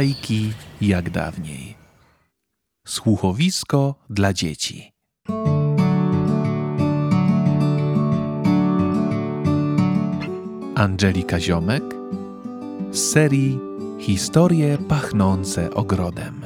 [0.00, 1.74] Bajki jak dawniej.
[2.86, 4.92] Słuchowisko dla dzieci.
[10.74, 11.82] Angelika Ziomek
[12.90, 13.58] z serii
[13.98, 16.40] Historie pachnące ogrodem.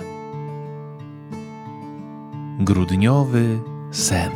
[2.61, 3.61] Grudniowy
[3.91, 4.33] sen.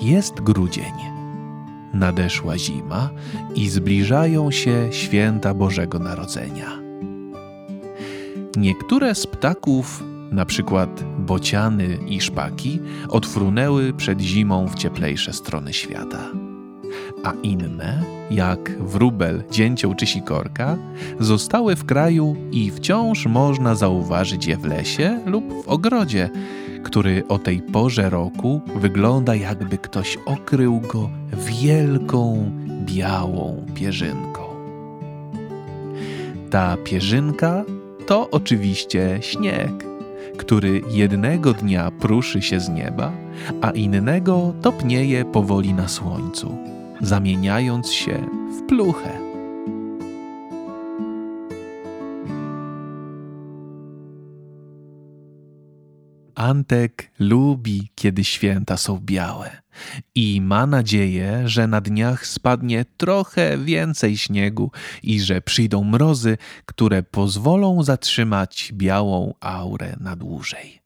[0.00, 1.11] Jest grudzień.
[1.94, 3.10] Nadeszła zima
[3.54, 6.82] i zbliżają się święta Bożego Narodzenia.
[8.56, 16.41] Niektóre z ptaków, na przykład bociany i szpaki, odfrunęły przed zimą w cieplejsze strony świata.
[17.24, 20.76] A inne, jak wróbel, dzięcioł czy sikorka,
[21.20, 26.30] zostały w kraju i wciąż można zauważyć je w lesie lub w ogrodzie,
[26.82, 32.50] który o tej porze roku wygląda jakby ktoś okrył go wielką,
[32.86, 34.42] białą pierzynką.
[36.50, 37.64] Ta pierzynka
[38.06, 39.86] to oczywiście śnieg,
[40.36, 43.12] który jednego dnia pruszy się z nieba,
[43.60, 46.58] a innego topnieje powoli na słońcu,
[47.02, 48.26] zamieniając się
[48.58, 49.18] w pluchę.
[56.34, 59.62] Antek lubi, kiedy święta są białe
[60.14, 64.70] i ma nadzieję, że na dniach spadnie trochę więcej śniegu
[65.02, 70.81] i że przyjdą mrozy, które pozwolą zatrzymać białą aurę na dłużej.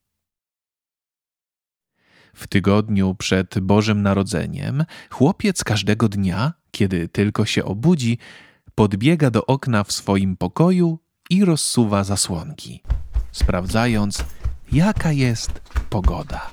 [2.36, 8.18] W tygodniu przed Bożym Narodzeniem chłopiec każdego dnia, kiedy tylko się obudzi,
[8.74, 10.98] podbiega do okna w swoim pokoju
[11.30, 12.82] i rozsuwa zasłonki,
[13.32, 14.24] sprawdzając,
[14.72, 15.60] jaka jest
[15.90, 16.50] pogoda.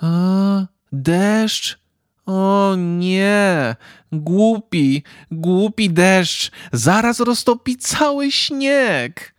[0.00, 1.78] A, deszcz?
[2.26, 3.76] O nie,
[4.12, 9.34] głupi, głupi deszcz, zaraz roztopi cały śnieg,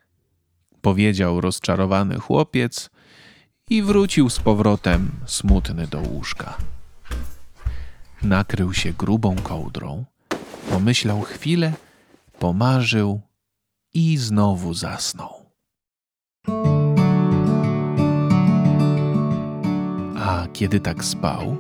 [0.81, 2.90] powiedział rozczarowany chłopiec
[3.69, 6.57] i wrócił z powrotem smutny do łóżka.
[8.22, 10.06] Nakrył się grubą kołdrą,
[10.69, 11.73] pomyślał chwilę,
[12.40, 13.22] pomarzył
[13.94, 15.38] i znowu zasnął.
[20.53, 21.57] Kiedy tak spał,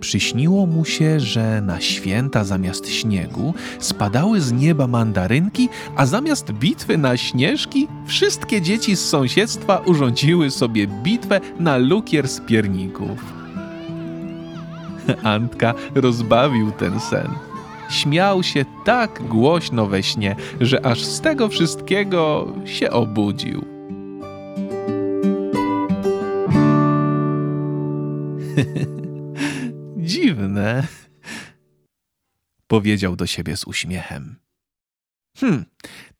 [0.00, 6.98] przyśniło mu się, że na święta zamiast śniegu spadały z nieba mandarynki, a zamiast bitwy
[6.98, 13.24] na śnieżki wszystkie dzieci z sąsiedztwa urządziły sobie bitwę na lukier z pierników.
[15.22, 17.50] Antka rozbawił ten sen
[17.90, 23.79] śmiał się tak głośno we śnie, że aż z tego wszystkiego się obudził.
[29.96, 30.86] Dziwne,
[32.66, 34.36] powiedział do siebie z uśmiechem.
[35.38, 35.64] Hm,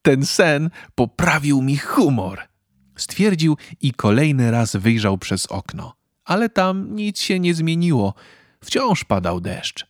[0.02, 2.40] ten sen poprawił mi humor,
[2.96, 5.94] stwierdził i kolejny raz wyjrzał przez okno.
[6.24, 8.14] Ale tam nic się nie zmieniło.
[8.64, 9.86] Wciąż padał deszcz.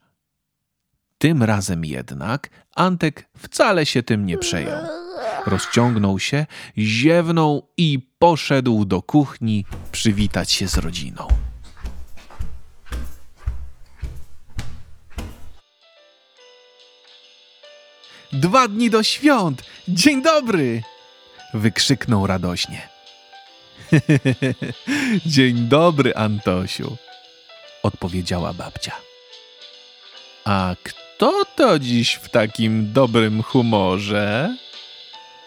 [1.19, 4.87] Tym razem jednak Antek wcale się tym nie przejął.
[5.47, 6.47] Rozciągnął się,
[6.79, 11.29] ziewnął i poszedł do kuchni przywitać się z rodziną.
[18.33, 19.63] Dwa dni do świąt!
[19.89, 20.83] Dzień dobry!
[21.55, 22.89] wykrzyknął radośnie.
[25.27, 26.97] Dzień dobry, Antosiu,
[27.83, 28.97] odpowiedziała babcia.
[30.45, 34.57] A kto to dziś w takim dobrym humorze?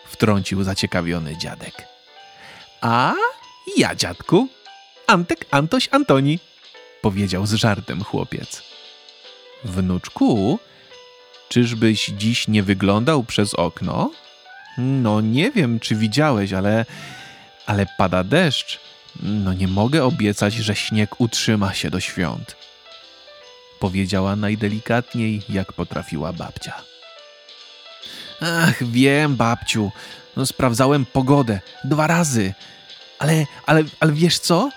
[0.06, 1.88] Wtrącił zaciekawiony dziadek.
[2.82, 3.14] A
[3.78, 4.48] ja, dziadku.
[5.08, 6.40] Antek Antoś Antoni,
[7.02, 8.64] powiedział z żartem chłopiec.
[9.64, 10.60] Wnuczku,
[11.54, 14.12] czyżbyś dziś nie wyglądał przez okno?
[14.78, 16.86] No nie wiem, czy widziałeś, ale
[17.66, 18.80] ale pada deszcz.
[19.24, 22.56] No nie mogę obiecać, że śnieg utrzyma się do świąt
[23.84, 26.74] powiedziała najdelikatniej, jak potrafiła babcia.
[28.42, 29.92] Ach, wiem, babciu.
[30.36, 32.54] No, sprawdzałem pogodę dwa razy.
[33.20, 34.70] Ale, ale, ale wiesz co?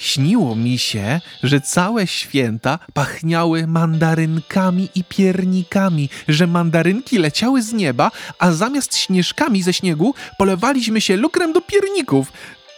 [0.00, 8.10] Śniło mi się, że całe święta pachniały mandarynkami i piernikami, że mandarynki leciały z nieba,
[8.38, 12.32] a zamiast śnieżkami ze śniegu polewaliśmy się lukrem do pierników.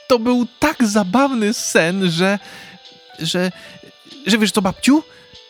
[0.09, 2.39] To był tak zabawny sen, że.
[3.19, 3.53] że.
[4.27, 5.03] że wiesz co, babciu?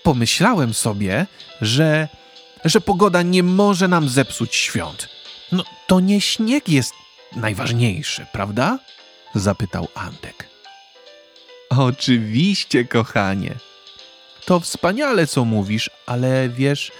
[0.02, 1.26] pomyślałem sobie,
[1.60, 2.08] że,
[2.64, 5.08] że pogoda nie może nam zepsuć świąt.
[5.52, 6.92] No to nie śnieg jest
[7.36, 8.78] najważniejszy, prawda?
[9.34, 10.51] Zapytał Antek.
[11.78, 13.54] Oczywiście, kochanie,
[14.44, 16.92] to wspaniale, co mówisz, ale wiesz,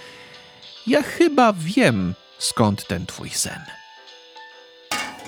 [0.87, 3.61] ja chyba wiem, skąd ten twój sen.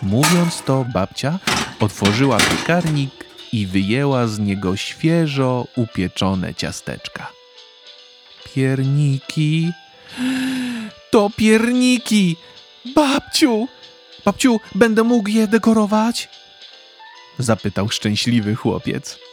[0.02, 1.40] Mówiąc to, babcia
[1.80, 3.12] otworzyła piekarnik
[3.52, 7.32] i wyjęła z niego świeżo upieczone ciasteczka.
[8.54, 9.72] Pierniki.
[11.12, 12.36] To pierniki!
[12.96, 13.68] Babciu!
[14.26, 16.30] Babciu, będę mógł je dekorować?
[17.40, 19.25] Zapytał szczęśliwy chłopiec.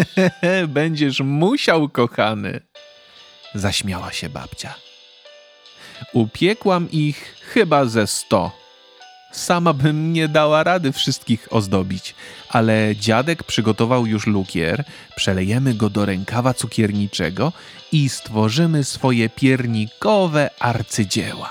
[0.68, 2.60] Będziesz musiał, kochany.
[3.54, 4.74] Zaśmiała się babcia.
[6.12, 8.62] Upiekłam ich chyba ze sto.
[9.32, 12.14] Sama bym nie dała rady wszystkich ozdobić,
[12.48, 14.84] ale dziadek przygotował już lukier,
[15.16, 17.52] przelejemy go do rękawa cukierniczego
[17.92, 21.50] i stworzymy swoje piernikowe arcydzieła.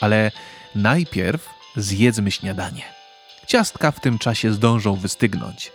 [0.00, 0.30] Ale
[0.74, 2.82] najpierw zjedzmy śniadanie.
[3.46, 5.72] Ciastka w tym czasie zdążą wystygnąć,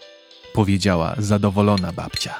[0.58, 2.36] powiedziała zadowolona babcia.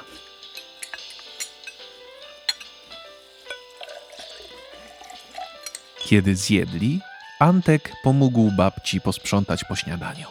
[6.04, 7.00] Kiedy zjedli,
[7.40, 10.26] Antek pomógł babci posprzątać po śniadaniu.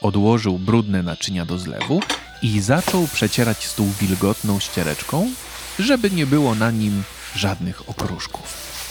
[0.00, 2.00] Odłożył brudne naczynia do zlewu
[2.42, 5.30] i zaczął przecierać stół wilgotną ściereczką,
[5.78, 7.02] żeby nie było na nim
[7.36, 8.83] żadnych okruszków.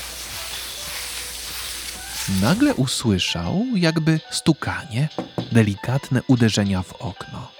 [2.29, 5.09] Nagle usłyszał jakby stukanie,
[5.51, 7.51] delikatne uderzenia w okno.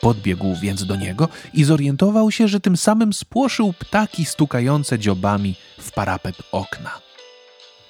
[0.00, 5.92] Podbiegł więc do niego i zorientował się, że tym samym spłoszył ptaki stukające dziobami w
[5.92, 6.98] parapet okna.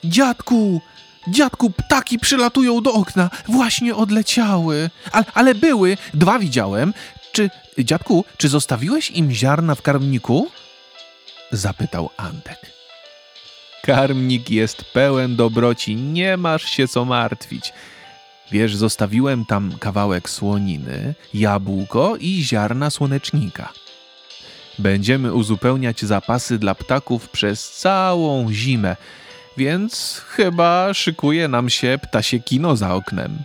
[0.04, 0.80] Dziadku!
[1.28, 3.30] Dziadku, ptaki przylatują do okna.
[3.48, 4.90] Właśnie odleciały.
[5.12, 5.96] Ale, ale były.
[6.14, 6.94] Dwa widziałem.
[7.32, 10.50] Czy, dziadku, czy zostawiłeś im ziarna w karmniku?
[11.52, 12.79] Zapytał Antek.
[13.82, 15.96] Karmnik jest pełen dobroci.
[15.96, 17.72] Nie masz się co martwić.
[18.52, 23.72] Wiesz, zostawiłem tam kawałek słoniny, jabłko i ziarna słonecznika.
[24.78, 28.96] Będziemy uzupełniać zapasy dla ptaków przez całą zimę
[29.60, 33.38] więc chyba szykuje nam się ptasie kino za oknem.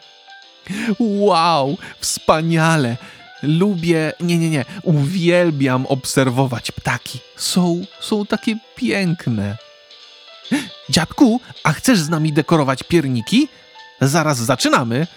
[0.99, 2.97] Wow, wspaniale!
[3.43, 7.19] Lubię, nie, nie, nie, uwielbiam obserwować ptaki.
[7.35, 9.57] Są, są takie piękne.
[10.89, 13.47] Dziadku, a chcesz z nami dekorować pierniki?
[14.01, 15.07] Zaraz zaczynamy.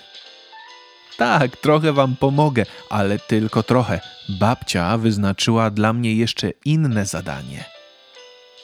[1.16, 4.00] Tak, trochę wam pomogę, ale tylko trochę.
[4.28, 7.64] Babcia wyznaczyła dla mnie jeszcze inne zadanie.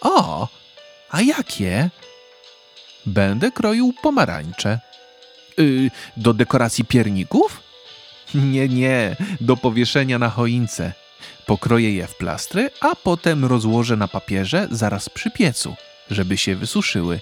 [0.00, 0.48] O,
[1.10, 1.90] a jakie?
[3.06, 4.80] Będę kroił pomarańcze.
[5.58, 7.60] Yy, do dekoracji pierników?
[8.34, 10.92] Nie, nie, do powieszenia na choince.
[11.46, 15.74] Pokroję je w plastry, a potem rozłożę na papierze zaraz przy piecu,
[16.10, 17.20] żeby się wysuszyły.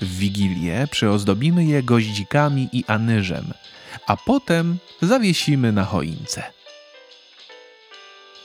[0.00, 3.52] W wigilię przyozdobimy je goździkami i anyżem,
[4.06, 6.42] a potem zawiesimy na choince.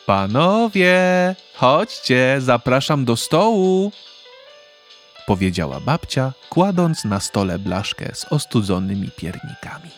[0.06, 0.96] Panowie,
[1.56, 3.92] chodźcie, zapraszam do stołu
[5.25, 9.90] powiedziała babcia, kładąc na stole blaszkę z ostudzonymi piernikami.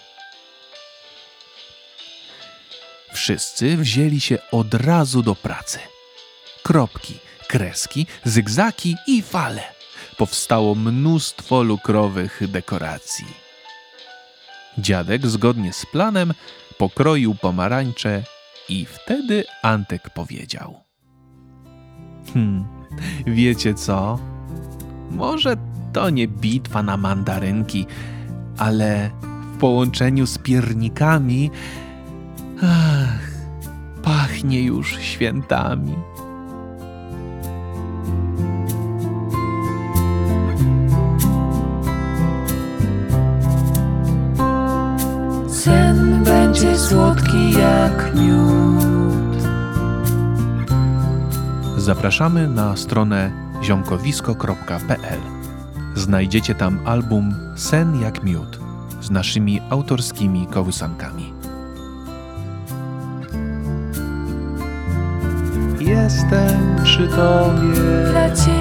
[3.13, 5.79] Wszyscy wzięli się od razu do pracy.
[6.63, 7.13] Kropki,
[7.47, 9.74] kreski, zygzaki i fale.
[10.17, 13.25] Powstało mnóstwo lukrowych dekoracji.
[14.77, 16.33] Dziadek zgodnie z planem
[16.77, 18.23] pokroił pomarańcze
[18.69, 20.79] i wtedy Antek powiedział:
[22.33, 22.65] Hmm,
[23.27, 24.19] wiecie co?
[25.11, 25.55] Może
[25.93, 27.85] to nie bitwa na mandarynki,
[28.57, 29.11] ale
[29.55, 31.51] w połączeniu z piernikami,
[32.63, 33.31] ach,
[34.03, 35.95] pachnie już świętami.
[46.55, 49.43] Będzie słodki jak miód.
[51.77, 53.31] Zapraszamy na stronę
[53.63, 55.19] ziomkowisko.pl.
[55.95, 58.59] Znajdziecie tam album Sen jak miód
[59.01, 61.33] z naszymi autorskimi kołysankami.
[65.79, 68.11] Jestem przy tobie.
[68.11, 68.54] Dla ciebie.